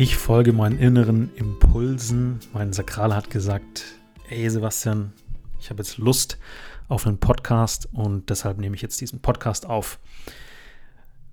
[0.00, 2.40] Ich folge meinen inneren Impulsen.
[2.54, 3.84] Mein Sakral hat gesagt,
[4.22, 5.12] hey Sebastian,
[5.60, 6.38] ich habe jetzt Lust
[6.88, 9.98] auf einen Podcast und deshalb nehme ich jetzt diesen Podcast auf.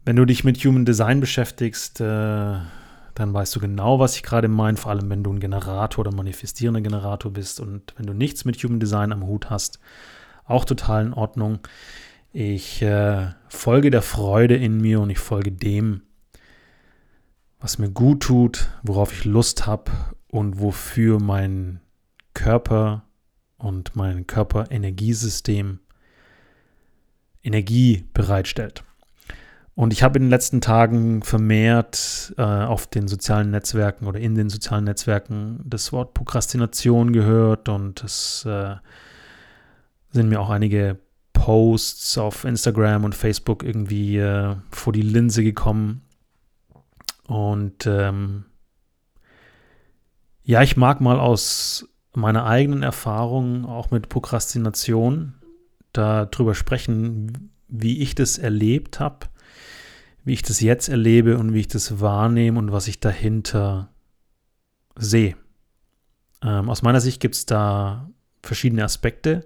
[0.03, 4.49] Wenn du dich mit Human Design beschäftigst, äh, dann weißt du genau, was ich gerade
[4.49, 8.44] meine, vor allem wenn du ein Generator oder manifestierender Generator bist und wenn du nichts
[8.44, 9.80] mit Human Design am Hut hast,
[10.44, 11.59] auch total in Ordnung.
[12.34, 16.02] Ich äh, folge der Freude in mir und ich folge dem,
[17.59, 19.91] was mir gut tut, worauf ich Lust habe
[20.27, 21.80] und wofür mein
[22.33, 23.03] Körper
[23.58, 25.80] und mein Körperenergiesystem
[27.44, 28.83] Energie bereitstellt.
[29.73, 34.33] Und ich habe in den letzten Tagen vermehrt äh, auf den sozialen Netzwerken oder in
[34.33, 38.75] den sozialen Netzwerken das Wort Prokrastination gehört und es äh,
[40.09, 40.97] sind mir auch einige
[41.33, 46.02] Posts auf Instagram und Facebook irgendwie äh, vor die Linse gekommen,
[47.28, 48.45] und ähm,
[50.44, 55.36] ja, ich mag mal aus meiner eigenen Erfahrung auch mit Prokrastination
[55.92, 59.28] darüber sprechen, wie ich das erlebt habe,
[60.23, 63.89] wie ich das jetzt erlebe und wie ich das wahrnehme und was ich dahinter
[64.95, 65.36] sehe.
[66.41, 68.09] Ähm, aus meiner Sicht gibt es da
[68.41, 69.46] verschiedene Aspekte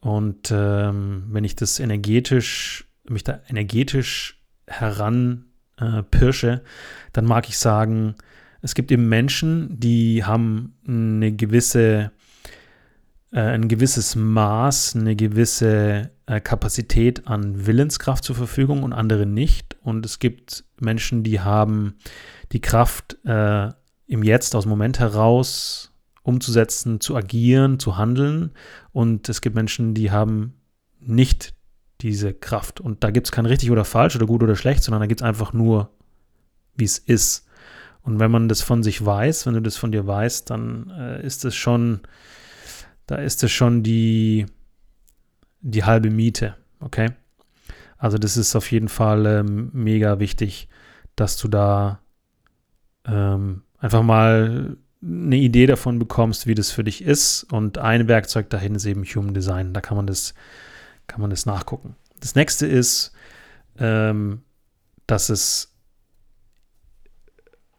[0.00, 6.62] und ähm, wenn ich das energetisch, mich da energetisch heran äh, pirsche,
[7.12, 8.14] dann mag ich sagen,
[8.62, 12.12] es gibt eben Menschen, die haben eine gewisse,
[13.32, 19.76] äh, ein gewisses Maß, eine gewisse äh, Kapazität an Willenskraft zur Verfügung und andere nicht.
[19.82, 21.94] Und es gibt Menschen, die haben
[22.52, 23.70] die Kraft, äh,
[24.06, 28.52] im Jetzt aus dem Moment heraus umzusetzen, zu agieren, zu handeln.
[28.92, 30.54] Und es gibt Menschen, die haben
[31.00, 31.54] nicht
[32.02, 32.80] diese Kraft.
[32.80, 35.20] Und da gibt es kein richtig oder falsch oder gut oder schlecht, sondern da gibt
[35.20, 35.90] es einfach nur,
[36.76, 37.46] wie es ist.
[38.02, 41.24] Und wenn man das von sich weiß, wenn du das von dir weißt, dann äh,
[41.24, 42.00] ist es schon,
[43.06, 44.46] da ist es schon die,
[45.60, 47.10] die halbe Miete, okay?
[47.96, 50.68] Also das ist auf jeden Fall ähm, mega wichtig,
[51.14, 52.00] dass du da
[53.06, 57.44] ähm, einfach mal eine Idee davon bekommst, wie das für dich ist.
[57.52, 59.72] Und ein Werkzeug dahin ist eben Human Design.
[59.72, 60.34] Da kann man das
[61.06, 61.96] kann man das nachgucken.
[62.20, 63.12] Das nächste ist,
[63.78, 64.42] ähm,
[65.06, 65.72] dass es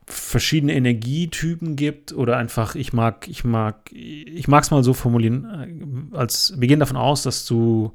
[0.06, 6.12] verschiedene Energietypen gibt oder einfach, ich mag, ich mag, ich mag es mal so formulieren,
[6.12, 7.94] äh, als wir gehen davon aus, dass du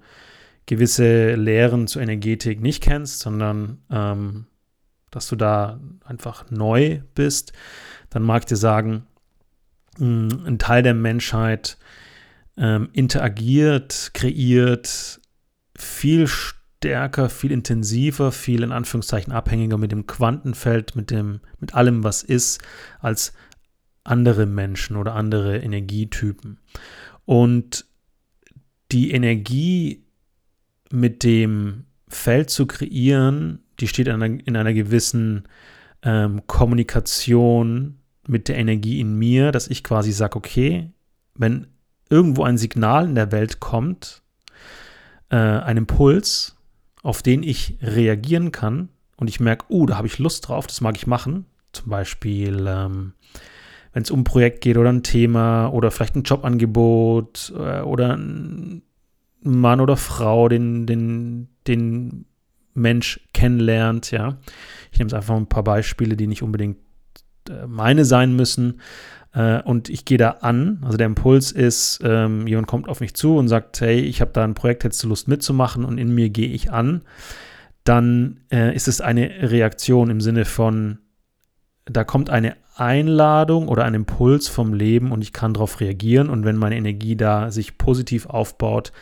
[0.66, 4.46] gewisse Lehren zur Energetik nicht kennst, sondern ähm,
[5.10, 7.52] dass du da einfach neu bist,
[8.10, 9.06] dann mag ich dir sagen,
[9.98, 11.78] ein Teil der Menschheit
[12.58, 15.20] ähm, interagiert, kreiert,
[15.76, 22.04] viel stärker, viel intensiver, viel in Anführungszeichen abhängiger mit dem Quantenfeld, mit dem, mit allem,
[22.04, 22.60] was ist,
[23.00, 23.32] als
[24.04, 26.58] andere Menschen oder andere Energietypen.
[27.24, 27.86] Und
[28.90, 30.06] die Energie
[30.90, 35.46] mit dem Feld zu kreieren, die steht in einer, in einer gewissen
[36.02, 40.90] ähm, Kommunikation mit der Energie in mir, dass ich quasi sage, okay,
[41.34, 41.66] wenn
[42.10, 44.22] irgendwo ein Signal in der Welt kommt,
[45.30, 46.56] äh, ein Impuls,
[47.02, 50.80] auf den ich reagieren kann und ich merke, oh, da habe ich Lust drauf, das
[50.80, 51.46] mag ich machen.
[51.72, 53.12] Zum Beispiel, ähm,
[53.92, 58.16] wenn es um ein Projekt geht oder ein Thema oder vielleicht ein Jobangebot äh, oder
[58.16, 58.82] ein
[59.42, 62.26] Mann oder Frau, den, den, den
[62.74, 64.38] Mensch kennenlernt, ja.
[64.92, 66.78] Ich nehme jetzt einfach ein paar Beispiele, die nicht unbedingt
[67.48, 68.80] äh, meine sein müssen.
[69.32, 70.80] Äh, und ich gehe da an.
[70.84, 74.32] Also der Impuls ist, ähm, jemand kommt auf mich zu und sagt, hey, ich habe
[74.32, 77.02] da ein Projekt, hättest du Lust mitzumachen und in mir gehe ich an.
[77.84, 80.98] Dann äh, ist es eine Reaktion im Sinne von,
[81.84, 86.28] da kommt eine Einladung oder ein Impuls vom Leben und ich kann darauf reagieren.
[86.30, 88.92] Und wenn meine Energie da sich positiv aufbaut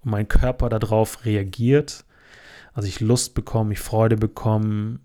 [0.00, 2.04] und mein Körper darauf reagiert,
[2.72, 5.00] also ich Lust bekomme, ich Freude bekomme,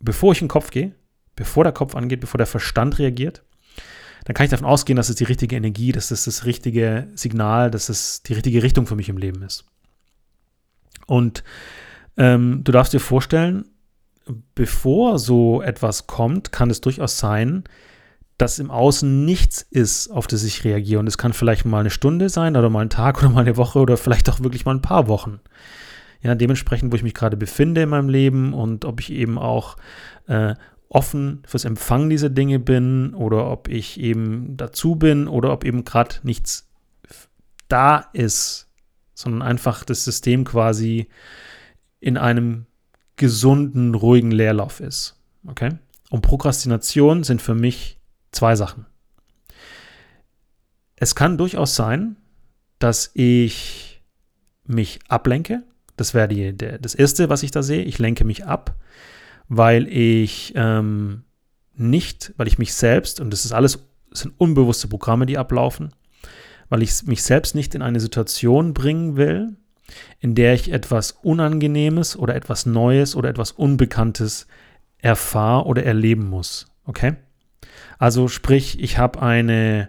[0.00, 0.94] bevor ich in den Kopf gehe,
[1.36, 3.44] bevor der Kopf angeht, bevor der Verstand reagiert,
[4.28, 7.70] dann kann ich davon ausgehen, dass es die richtige Energie, dass es das richtige Signal,
[7.70, 9.64] dass es die richtige Richtung für mich im Leben ist.
[11.06, 11.42] Und
[12.18, 13.64] ähm, du darfst dir vorstellen,
[14.54, 17.64] bevor so etwas kommt, kann es durchaus sein,
[18.36, 21.00] dass im Außen nichts ist, auf das ich reagiere.
[21.00, 23.56] Und es kann vielleicht mal eine Stunde sein oder mal ein Tag oder mal eine
[23.56, 25.40] Woche oder vielleicht auch wirklich mal ein paar Wochen.
[26.20, 29.78] Ja, dementsprechend, wo ich mich gerade befinde in meinem Leben und ob ich eben auch
[30.26, 30.54] äh,
[30.88, 35.84] offen fürs Empfangen dieser Dinge bin oder ob ich eben dazu bin oder ob eben
[35.84, 36.68] gerade nichts
[37.68, 38.68] da ist,
[39.14, 41.08] sondern einfach das System quasi
[42.00, 42.66] in einem
[43.16, 45.20] gesunden, ruhigen Leerlauf ist.
[45.46, 45.70] Okay?
[46.10, 47.98] Und Prokrastination sind für mich
[48.32, 48.86] zwei Sachen.
[50.96, 52.16] Es kann durchaus sein,
[52.78, 54.02] dass ich
[54.64, 55.64] mich ablenke.
[55.96, 57.82] Das wäre das Erste, was ich da sehe.
[57.82, 58.76] Ich lenke mich ab,
[59.48, 61.24] weil ich ähm,
[61.74, 63.78] nicht, weil ich mich selbst, und das ist alles,
[64.10, 65.94] das sind unbewusste Programme, die ablaufen,
[66.68, 69.56] weil ich mich selbst nicht in eine Situation bringen will,
[70.20, 74.46] in der ich etwas Unangenehmes oder etwas Neues oder etwas Unbekanntes
[74.98, 76.66] erfahre oder erleben muss.
[76.84, 77.16] Okay?
[77.98, 79.88] Also sprich, ich habe eine,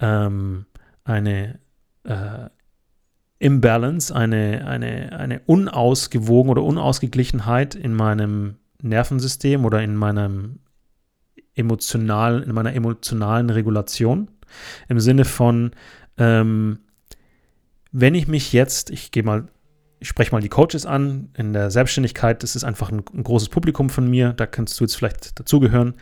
[0.00, 0.66] ähm,
[1.04, 1.58] eine
[2.04, 2.48] äh,
[3.38, 10.60] Imbalance, eine, eine, eine Unausgewogen oder Unausgeglichenheit in meinem Nervensystem oder in meinem
[11.54, 14.28] emotional, in meiner emotionalen Regulation.
[14.88, 15.72] Im Sinne von,
[16.16, 16.78] ähm,
[17.92, 19.48] wenn ich mich jetzt, ich gehe mal,
[19.98, 23.48] ich spreche mal die Coaches an in der Selbstständigkeit, das ist einfach ein, ein großes
[23.48, 25.94] Publikum von mir, da kannst du jetzt vielleicht dazugehören.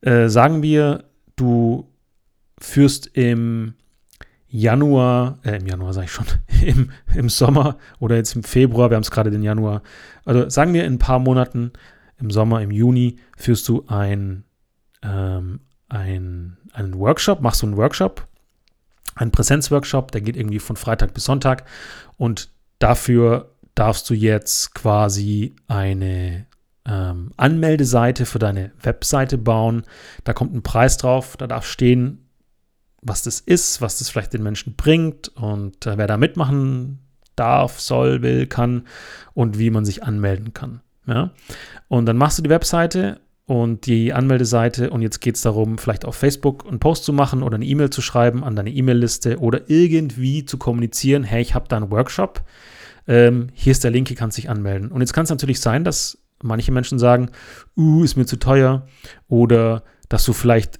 [0.00, 1.04] Äh, sagen wir,
[1.36, 1.88] du
[2.58, 3.74] führst im
[4.50, 6.26] Januar, äh, im Januar sage ich schon,
[6.64, 9.82] im, im Sommer oder jetzt im Februar, wir haben es gerade den Januar,
[10.24, 11.72] also sagen wir in ein paar Monaten,
[12.18, 14.44] im Sommer, im Juni, führst du ein,
[15.02, 18.28] ähm, ein, einen Workshop, machst du einen Workshop
[19.20, 21.64] ein Präsenzworkshop, der geht irgendwie von Freitag bis Sonntag
[22.16, 26.46] und dafür darfst du jetzt quasi eine
[26.86, 29.84] ähm, Anmeldeseite für deine Webseite bauen.
[30.24, 32.29] Da kommt ein Preis drauf, da darf stehen,
[33.02, 36.98] was das ist, was das vielleicht den Menschen bringt und äh, wer da mitmachen
[37.36, 38.86] darf, soll, will, kann
[39.34, 40.80] und wie man sich anmelden kann.
[41.06, 41.30] Ja?
[41.88, 46.04] Und dann machst du die Webseite und die Anmeldeseite und jetzt geht es darum, vielleicht
[46.04, 49.68] auf Facebook einen Post zu machen oder eine E-Mail zu schreiben an deine E-Mail-Liste oder
[49.68, 52.42] irgendwie zu kommunizieren, hey, ich habe da einen Workshop,
[53.08, 54.92] ähm, hier ist der Link, hier kannst du dich anmelden.
[54.92, 57.30] Und jetzt kann es natürlich sein, dass manche Menschen sagen,
[57.76, 58.86] uh, ist mir zu teuer
[59.28, 60.78] oder dass du vielleicht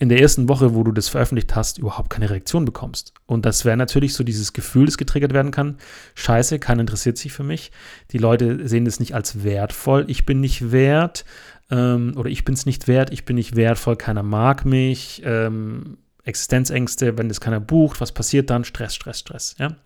[0.00, 3.12] in der ersten Woche, wo du das veröffentlicht hast, überhaupt keine Reaktion bekommst.
[3.26, 5.76] Und das wäre natürlich so dieses Gefühl, das getriggert werden kann.
[6.14, 7.70] Scheiße, keiner interessiert sich für mich.
[8.10, 10.06] Die Leute sehen das nicht als wertvoll.
[10.08, 11.26] Ich bin nicht wert
[11.70, 15.98] ähm, oder ich bin es nicht wert, ich bin nicht wertvoll, keiner mag mich, ähm,
[16.24, 18.64] Existenzängste, wenn das keiner bucht, was passiert dann?
[18.64, 19.56] Stress, Stress, Stress.
[19.58, 19.76] Ja?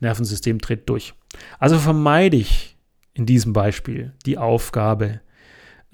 [0.00, 1.14] Nervensystem dreht durch.
[1.58, 2.76] Also vermeide ich
[3.14, 5.20] in diesem Beispiel die Aufgabe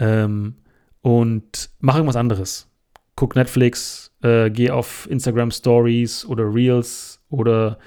[0.01, 0.57] ähm,
[1.03, 2.69] und mache irgendwas anderes.
[3.17, 7.79] Guck Netflix, äh, geh auf Instagram Stories oder Reels oder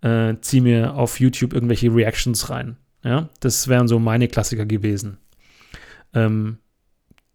[0.00, 2.76] äh, zieh mir auf YouTube irgendwelche Reactions rein.
[3.04, 5.18] Ja, das wären so meine Klassiker gewesen.
[6.14, 6.58] Ähm,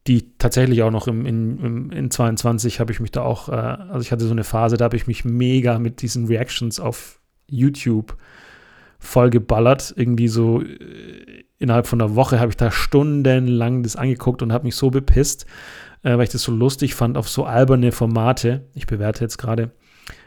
[0.08, 3.51] die tatsächlich auch noch im, in, im, in 22 habe ich mich da auch, äh,
[3.51, 7.20] also ich hatte so eine Phase, da habe ich mich mega mit diesen Reactions auf
[7.48, 8.18] YouTube
[9.00, 9.94] vollgeballert.
[9.96, 14.66] Irgendwie so äh, innerhalb von einer Woche habe ich da stundenlang das angeguckt und habe
[14.66, 15.46] mich so bepisst,
[16.04, 18.68] äh, weil ich das so lustig fand auf so alberne Formate.
[18.74, 19.72] Ich bewerte jetzt gerade.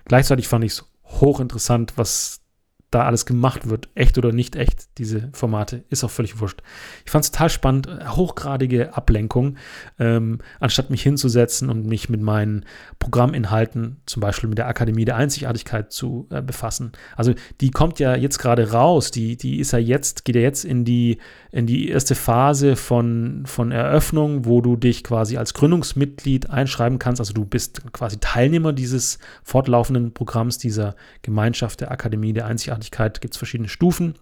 [0.04, 2.40] Gleichzeitig fand ich es hochinteressant, was
[2.90, 6.60] da alles gemacht wird, echt oder nicht echt, diese Formate, ist auch völlig wurscht.
[7.04, 9.58] Ich fand es total spannend, hochgradige Ablenkung,
[10.00, 12.64] ähm, anstatt mich hinzusetzen und mich mit meinen
[12.98, 16.90] Programminhalten, zum Beispiel mit der Akademie der Einzigartigkeit zu äh, befassen.
[17.14, 20.64] Also die kommt ja jetzt gerade raus, die, die ist ja jetzt, geht ja jetzt
[20.64, 21.18] in die,
[21.52, 27.20] in die erste Phase von, von Eröffnung, wo du dich quasi als Gründungsmitglied einschreiben kannst.
[27.20, 32.79] Also du bist quasi Teilnehmer dieses fortlaufenden Programms, dieser Gemeinschaft der Akademie der Einzigartigkeit.
[32.80, 34.14] Einzigartigkeit gibt es verschiedene Stufen,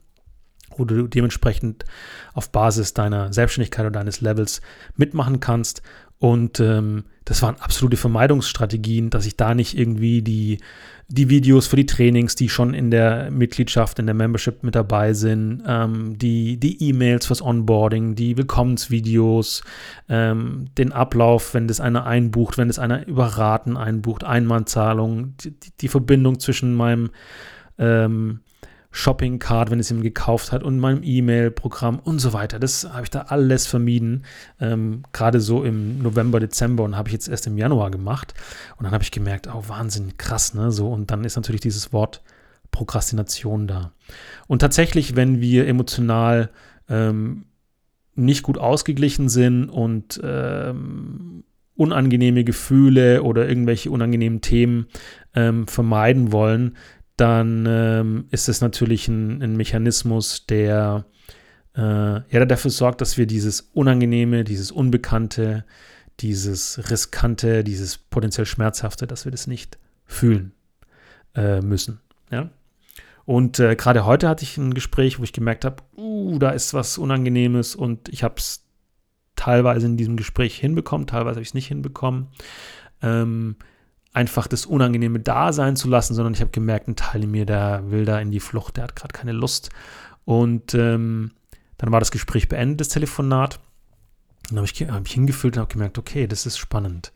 [0.76, 1.84] wo du dementsprechend
[2.34, 4.60] auf Basis deiner Selbstständigkeit oder deines Levels
[4.96, 5.82] mitmachen kannst.
[6.20, 10.58] Und ähm, das waren absolute Vermeidungsstrategien, dass ich da nicht irgendwie die,
[11.06, 15.12] die Videos für die Trainings, die schon in der Mitgliedschaft, in der Membership mit dabei
[15.12, 19.62] sind, ähm, die, die E-Mails fürs Onboarding, die Willkommensvideos,
[20.08, 25.54] ähm, den Ablauf, wenn das einer einbucht, wenn das einer über Raten einbucht, Einmalzahlung, die,
[25.80, 27.10] die Verbindung zwischen meinem
[27.78, 28.40] ähm,
[28.98, 32.58] Shopping Card, wenn es ihm gekauft hat und meinem E-Mail-Programm und so weiter.
[32.58, 34.24] Das habe ich da alles vermieden,
[34.60, 38.34] ähm, gerade so im November, Dezember und habe ich jetzt erst im Januar gemacht.
[38.76, 40.72] Und dann habe ich gemerkt, oh Wahnsinn, krass, ne?
[40.72, 42.22] So und dann ist natürlich dieses Wort
[42.72, 43.92] Prokrastination da.
[44.48, 46.50] Und tatsächlich, wenn wir emotional
[46.88, 47.44] ähm,
[48.16, 51.44] nicht gut ausgeglichen sind und ähm,
[51.76, 54.88] unangenehme Gefühle oder irgendwelche unangenehmen Themen
[55.36, 56.76] ähm, vermeiden wollen,
[57.18, 61.04] dann ähm, ist es natürlich ein, ein Mechanismus, der
[61.76, 65.64] äh, ja dafür sorgt, dass wir dieses Unangenehme, dieses Unbekannte,
[66.20, 70.52] dieses Riskante, dieses potenziell Schmerzhafte, dass wir das nicht fühlen
[71.34, 72.00] äh, müssen.
[72.30, 72.50] Ja?
[73.24, 76.72] Und äh, gerade heute hatte ich ein Gespräch, wo ich gemerkt habe, uh, da ist
[76.72, 78.64] was Unangenehmes und ich habe es
[79.34, 82.28] teilweise in diesem Gespräch hinbekommen, teilweise habe ich es nicht hinbekommen.
[83.02, 83.56] Ähm,
[84.18, 87.46] einfach das Unangenehme da sein zu lassen, sondern ich habe gemerkt, ein Teil in mir,
[87.46, 89.70] der will da in die Flucht, der hat gerade keine Lust.
[90.24, 91.30] Und ähm,
[91.76, 93.60] dann war das Gespräch beendet, das Telefonat.
[94.48, 97.12] Dann habe ich, hab ich hingefühlt und habe gemerkt, okay, das ist spannend.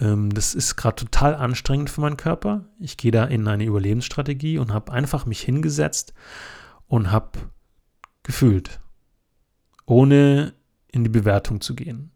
[0.00, 2.64] Ähm, das ist gerade total anstrengend für meinen Körper.
[2.80, 6.12] Ich gehe da in eine Überlebensstrategie und habe einfach mich hingesetzt
[6.88, 7.38] und habe
[8.24, 8.80] gefühlt,
[9.86, 10.54] ohne
[10.88, 12.11] in die Bewertung zu gehen.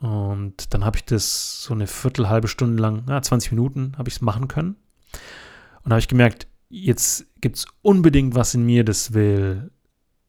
[0.00, 4.08] Und dann habe ich das so eine Viertel, halbe Stunde lang, na, 20 Minuten habe
[4.08, 4.76] ich es machen können.
[5.82, 9.70] Und habe ich gemerkt, jetzt gibt es unbedingt was in mir, das will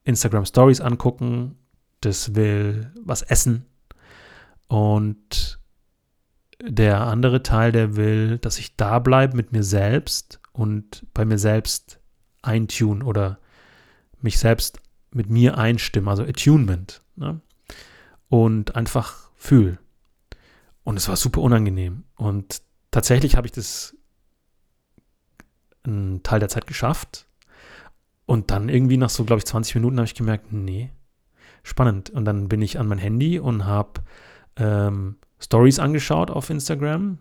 [0.04, 1.56] Instagram Stories angucken,
[2.01, 3.66] das will was essen.
[4.68, 5.60] Und
[6.62, 11.38] der andere Teil, der will, dass ich da bleibe mit mir selbst und bei mir
[11.38, 12.00] selbst
[12.42, 13.40] eintune oder
[14.22, 14.82] mich selbst
[15.13, 17.01] mit mir einstimme, also Attunement.
[17.16, 17.40] Ne?
[18.30, 19.79] Und einfach fühle.
[20.83, 22.03] Und es war super unangenehm.
[22.15, 23.95] Und tatsächlich habe ich das
[25.83, 27.27] einen Teil der Zeit geschafft.
[28.25, 30.91] Und dann irgendwie nach so, glaube ich, 20 Minuten habe ich gemerkt, nee,
[31.63, 32.10] spannend.
[32.12, 34.01] Und dann bin ich an mein Handy und habe
[34.57, 37.17] ähm, Stories angeschaut auf Instagram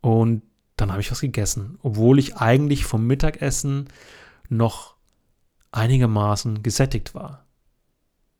[0.00, 0.42] und
[0.76, 3.88] dann habe ich was gegessen, obwohl ich eigentlich vom Mittagessen
[4.48, 4.96] noch
[5.70, 7.46] einigermaßen gesättigt war.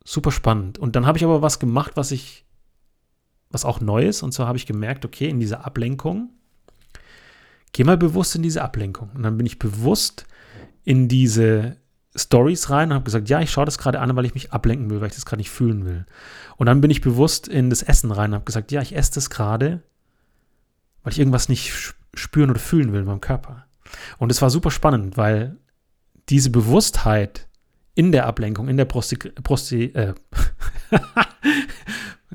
[0.04, 0.78] Super spannend.
[0.78, 2.45] Und dann habe ich aber was gemacht, was ich,
[3.56, 4.22] was auch neu ist.
[4.22, 6.28] Und zwar habe ich gemerkt, okay, in dieser Ablenkung,
[7.72, 9.10] geh mal bewusst in diese Ablenkung.
[9.14, 10.26] Und dann bin ich bewusst
[10.84, 11.78] in diese
[12.14, 14.90] Stories rein und habe gesagt, ja, ich schaue das gerade an, weil ich mich ablenken
[14.90, 16.04] will, weil ich das gerade nicht fühlen will.
[16.58, 19.14] Und dann bin ich bewusst in das Essen rein und habe gesagt, ja, ich esse
[19.14, 19.82] das gerade,
[21.02, 23.64] weil ich irgendwas nicht spüren oder fühlen will in meinem Körper.
[24.18, 25.56] Und es war super spannend, weil
[26.28, 27.48] diese Bewusstheit
[27.96, 30.14] in der Ablenkung, in der Prosti, Prosti äh,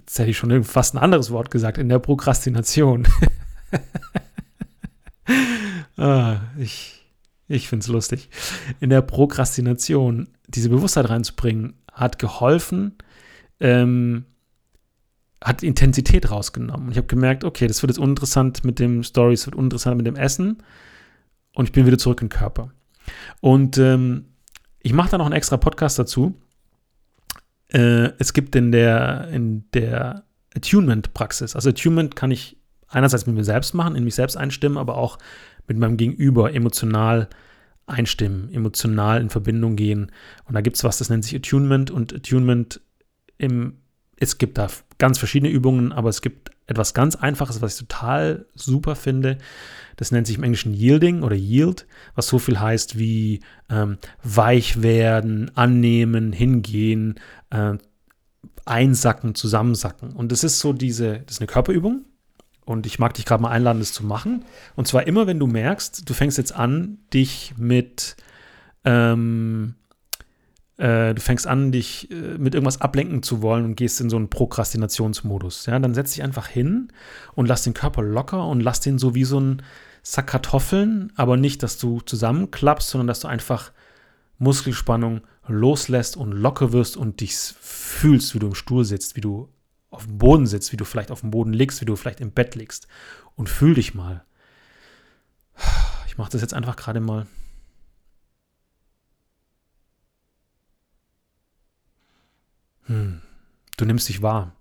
[0.01, 3.07] jetzt hätte ich schon fast ein anderes Wort gesagt, in der Prokrastination.
[5.97, 7.01] ah, ich
[7.51, 8.29] ich finde es lustig,
[8.79, 12.95] in der Prokrastination diese Bewusstheit reinzubringen, hat geholfen,
[13.59, 14.25] ähm,
[15.43, 16.91] hat Intensität rausgenommen.
[16.91, 20.15] Ich habe gemerkt, okay, das wird jetzt uninteressant mit dem Stories, wird uninteressant mit dem
[20.15, 20.63] Essen
[21.53, 22.71] und ich bin wieder zurück im Körper.
[23.41, 24.27] Und ähm,
[24.81, 26.40] ich mache da noch einen extra Podcast dazu.
[27.73, 30.23] Äh, es gibt in der, in der
[30.55, 34.97] Attunement-Praxis, also Attunement kann ich einerseits mit mir selbst machen, in mich selbst einstimmen, aber
[34.97, 35.17] auch
[35.67, 37.29] mit meinem Gegenüber emotional
[37.87, 40.11] einstimmen, emotional in Verbindung gehen.
[40.45, 42.81] Und da gibt es was, das nennt sich Attunement und Attunement
[43.37, 43.77] im,
[44.17, 44.67] es gibt da
[45.01, 49.39] ganz verschiedene Übungen, aber es gibt etwas ganz Einfaches, was ich total super finde.
[49.97, 53.39] Das nennt sich im Englischen Yielding oder Yield, was so viel heißt wie
[53.71, 57.15] ähm, weich werden, annehmen, hingehen,
[57.49, 57.73] äh,
[58.65, 60.11] einsacken, zusammensacken.
[60.11, 62.05] Und das ist so diese, das ist eine Körperübung,
[62.63, 64.45] und ich mag dich gerade mal einladen, das zu machen.
[64.75, 68.17] Und zwar immer, wenn du merkst, du fängst jetzt an, dich mit,
[68.85, 69.73] ähm,
[70.81, 74.17] äh, du fängst an, dich äh, mit irgendwas ablenken zu wollen und gehst in so
[74.17, 75.67] einen Prokrastinationsmodus.
[75.67, 76.91] Ja, dann setz dich einfach hin
[77.33, 79.61] und lass den Körper locker und lass den so wie so ein
[80.01, 83.71] Sack Kartoffeln, aber nicht, dass du zusammenklappst, sondern dass du einfach
[84.39, 89.49] Muskelspannung loslässt und locker wirst und dich fühlst, wie du im Stuhl sitzt, wie du
[89.91, 92.31] auf dem Boden sitzt, wie du vielleicht auf dem Boden liegst, wie du vielleicht im
[92.31, 92.87] Bett liegst.
[93.35, 94.23] Und fühl dich mal.
[96.07, 97.27] Ich mache das jetzt einfach gerade mal.
[102.91, 103.21] Hm.
[103.77, 104.53] Du nimmst dich wahr.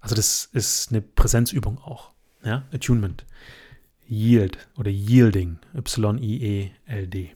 [0.00, 2.12] Also das ist eine Präsenzübung auch.
[2.44, 2.64] Ja?
[2.72, 3.24] Attunement.
[4.06, 5.58] Yield oder Yielding.
[5.74, 7.34] Y-I-E-L-D.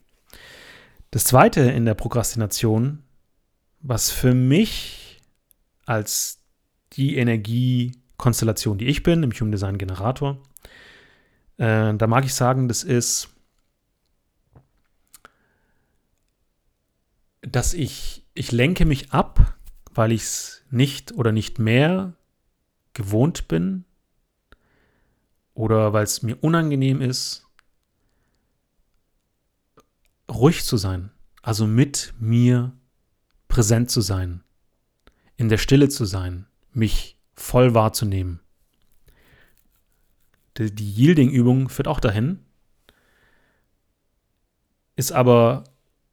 [1.11, 3.02] Das zweite in der Prokrastination,
[3.80, 5.23] was für mich
[5.87, 6.42] als
[6.92, 10.42] die Energiekonstellation, die ich bin, im Human Design Generator.
[11.56, 13.30] Äh, da mag ich sagen, das ist,
[17.40, 19.54] dass ich, ich lenke mich ab,
[19.94, 22.14] weil ich es nicht oder nicht mehr
[22.92, 23.84] gewohnt bin
[25.54, 27.46] oder weil es mir unangenehm ist,
[30.30, 31.10] ruhig zu sein,
[31.42, 32.72] also mit mir
[33.48, 34.42] präsent zu sein,
[35.36, 38.40] in der Stille zu sein, mich voll wahrzunehmen.
[40.56, 42.38] Die, Yielding-Übung führt auch dahin,
[44.96, 45.64] ist aber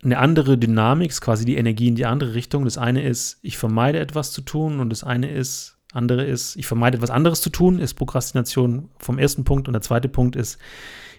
[0.03, 2.65] eine andere Dynamik, quasi die Energie in die andere Richtung.
[2.65, 6.67] Das eine ist, ich vermeide etwas zu tun und das eine ist, andere ist, ich
[6.67, 10.57] vermeide etwas anderes zu tun, ist Prokrastination vom ersten Punkt und der zweite Punkt ist,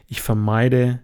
[0.07, 1.01] ich vermeide,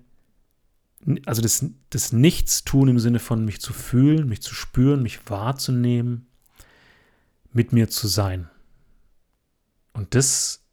[1.26, 6.26] also das, das Nichtstun im Sinne von mich zu fühlen, mich zu spüren, mich wahrzunehmen,
[7.52, 8.50] mit mir zu sein.
[9.92, 10.64] Und das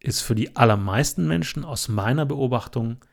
[0.00, 3.04] ist für die allermeisten Menschen aus meiner Beobachtung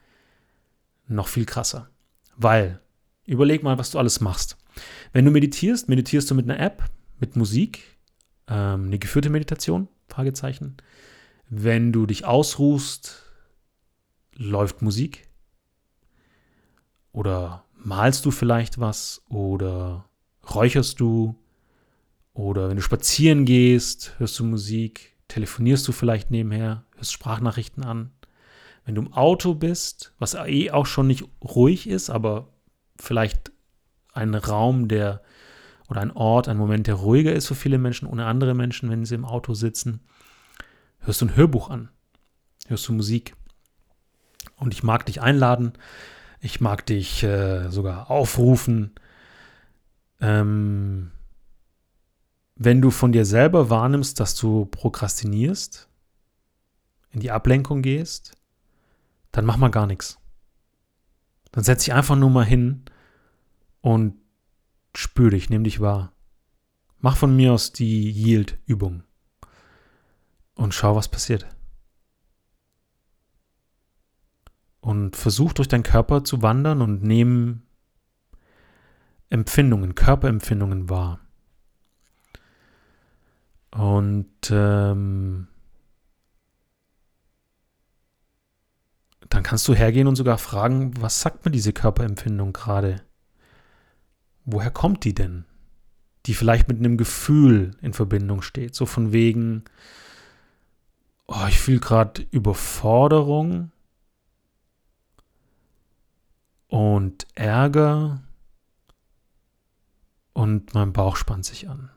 [1.08, 1.90] noch viel krasser.
[2.36, 2.80] Weil,
[3.28, 4.58] überleg mal, was du alles machst.
[5.14, 6.84] Wenn du meditierst, meditierst du mit einer App,
[7.20, 7.98] mit Musik,
[8.48, 10.78] ähm, eine geführte Meditation, Fragezeichen.
[11.50, 13.24] Wenn du dich ausruhst,
[14.34, 15.28] läuft Musik.
[17.12, 20.10] Oder malst du vielleicht was oder
[20.54, 21.36] räucherst du
[22.34, 28.12] oder wenn du spazieren gehst, hörst du Musik, telefonierst du vielleicht nebenher, hörst Sprachnachrichten an.
[28.86, 32.54] Wenn du im Auto bist, was eh auch schon nicht ruhig ist, aber
[33.00, 33.52] vielleicht
[34.14, 35.22] ein Raum, der
[35.90, 39.06] oder ein Ort, ein Moment, der ruhiger ist für viele Menschen, ohne andere Menschen, wenn
[39.06, 40.02] sie im Auto sitzen,
[41.00, 41.90] hörst du ein Hörbuch an,
[42.68, 43.36] hörst du Musik.
[44.58, 45.74] Und ich mag dich einladen,
[46.42, 48.96] ich mag dich äh, sogar aufrufen,
[50.20, 51.12] ähm,
[52.56, 55.88] wenn du von dir selber wahrnimmst, dass du prokrastinierst,
[57.12, 58.34] in die Ablenkung gehst,
[59.32, 60.18] dann mach mal gar nichts.
[61.52, 62.84] Dann setz dich einfach nur mal hin
[63.82, 64.16] und
[64.96, 66.14] spür dich, nimm dich wahr.
[67.00, 69.04] Mach von mir aus die Yield-Übung
[70.56, 71.48] und schau, was passiert.
[74.80, 77.68] Und versuch durch deinen Körper zu wandern und nehmen
[79.30, 81.20] Empfindungen, Körperempfindungen wahr.
[83.72, 85.48] Und ähm,
[89.30, 93.07] dann kannst du hergehen und sogar fragen, was sagt mir diese Körperempfindung gerade?
[94.50, 95.44] Woher kommt die denn?
[96.26, 98.76] Die vielleicht mit einem Gefühl in Verbindung steht.
[98.76, 99.66] So von wegen,
[101.28, 103.72] oh, ich fühle gerade Überforderung
[106.70, 108.24] und Ärger
[110.32, 111.90] und mein Bauch spannt sich an.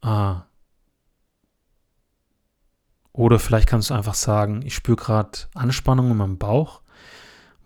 [0.00, 0.46] Ah.
[3.12, 6.82] Oder vielleicht kannst du einfach sagen, ich spüre gerade Anspannung in meinem Bauch.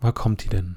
[0.01, 0.77] Woher kommt die denn?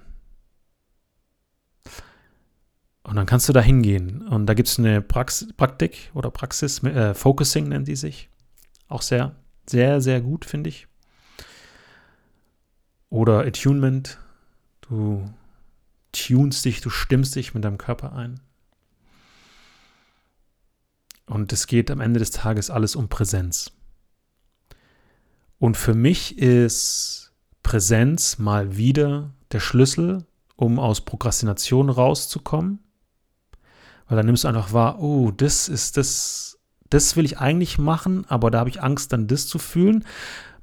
[3.10, 4.22] Und dann kannst du da hingehen.
[4.28, 8.30] Und da gibt es eine Prax Praktik oder Praxis, äh, Focusing nennt die sich.
[8.88, 9.36] Auch sehr,
[9.68, 10.88] sehr, sehr gut, finde ich.
[13.10, 14.20] Oder Attunement.
[14.82, 15.28] Du
[16.12, 18.42] tunst dich, du stimmst dich mit deinem Körper ein.
[21.26, 23.72] Und es geht am Ende des Tages alles um Präsenz.
[25.58, 32.84] Und für mich ist Präsenz mal wieder der Schlüssel, um aus Prokrastination rauszukommen.
[34.10, 38.26] Weil dann nimmst du einfach wahr, oh, das ist das, das will ich eigentlich machen,
[38.28, 40.04] aber da habe ich Angst, dann das zu fühlen.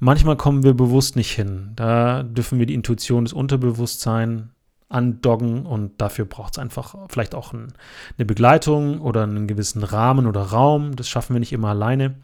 [0.01, 1.73] Manchmal kommen wir bewusst nicht hin.
[1.77, 4.49] Da dürfen wir die Intuition des Unterbewusstseins
[4.89, 7.73] andoggen und dafür braucht es einfach vielleicht auch ein,
[8.19, 10.95] eine Begleitung oder einen gewissen Rahmen oder Raum.
[10.97, 12.17] Das schaffen wir nicht immer alleine.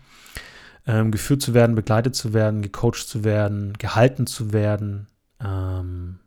[0.84, 5.06] Ähm, geführt zu werden, begleitet zu werden, gecoacht zu werden, gehalten zu werden,
[5.40, 6.18] ähm,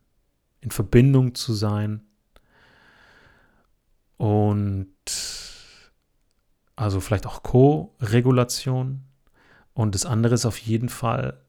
[0.62, 2.02] in Verbindung zu sein.
[4.18, 4.96] Und
[6.76, 9.04] also vielleicht auch Co-Regulation.
[9.74, 11.42] Und das andere ist auf jeden Fall,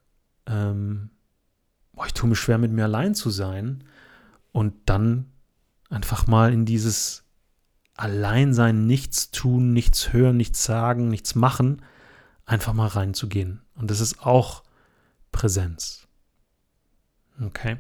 [0.46, 1.10] ähm,
[1.92, 3.84] boah, ich tue mir schwer, mit mir allein zu sein
[4.52, 5.30] und dann
[5.90, 7.24] einfach mal in dieses
[7.94, 11.82] Alleinsein, nichts tun, nichts hören, nichts sagen, nichts machen,
[12.44, 13.62] einfach mal reinzugehen.
[13.74, 14.64] Und das ist auch
[15.32, 16.06] Präsenz.
[17.40, 17.78] Okay.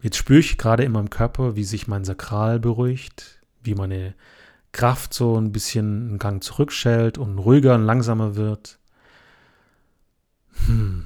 [0.00, 4.14] Jetzt spüre ich gerade in meinem Körper, wie sich mein Sakral beruhigt, wie meine
[4.72, 8.78] Kraft so ein bisschen einen Gang zurückschält und ruhiger und langsamer wird.
[10.66, 11.04] Hm.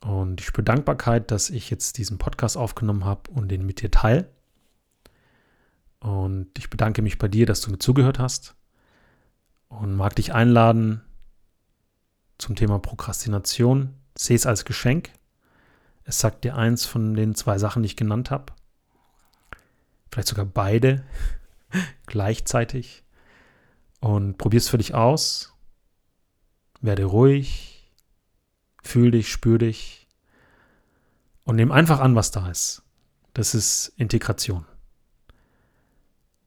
[0.00, 3.90] Und ich spüre Dankbarkeit, dass ich jetzt diesen Podcast aufgenommen habe und den mit dir
[3.90, 4.30] teile.
[5.98, 8.54] Und ich bedanke mich bei dir, dass du mir zugehört hast
[9.68, 11.02] und mag dich einladen
[12.38, 13.94] zum Thema Prokrastination.
[14.16, 15.10] Sehe es als Geschenk.
[16.10, 18.52] Es sagt dir eins von den zwei Sachen, die ich genannt habe.
[20.10, 21.04] Vielleicht sogar beide
[22.06, 23.04] gleichzeitig.
[24.00, 25.54] Und probier es für dich aus.
[26.80, 27.88] Werde ruhig,
[28.82, 30.08] fühl dich, spür dich
[31.44, 32.82] und nimm einfach an, was da ist.
[33.32, 34.66] Das ist Integration.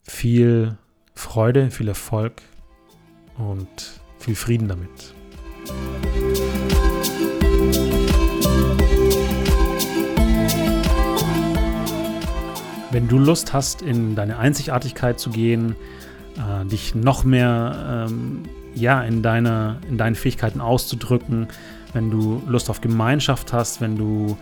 [0.02, 0.78] Viel
[1.16, 2.42] Freude, viel Erfolg
[3.38, 5.14] und viel Frieden damit.
[12.94, 15.76] Wenn du Lust hast, in deine Einzigartigkeit zu gehen,
[16.38, 18.44] äh, dich noch mehr ähm,
[18.76, 21.48] ja, in, deine, in deinen Fähigkeiten auszudrücken,
[21.94, 24.38] wenn du Lust auf Gemeinschaft hast, wenn du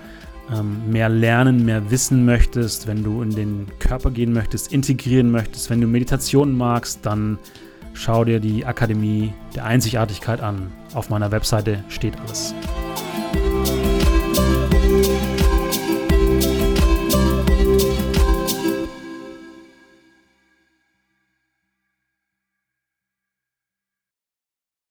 [0.53, 5.69] ähm, mehr lernen, mehr wissen möchtest, wenn du in den Körper gehen möchtest, integrieren möchtest,
[5.69, 7.39] wenn du Meditationen magst, dann
[7.93, 10.73] schau dir die Akademie der Einzigartigkeit an.
[10.93, 12.53] Auf meiner Webseite steht alles.